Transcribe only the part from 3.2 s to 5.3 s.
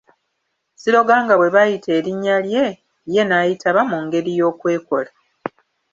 n'ayitaba mu ngeri y'okwekola.